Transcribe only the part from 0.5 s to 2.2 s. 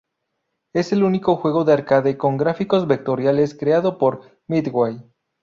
Es el único juego de arcade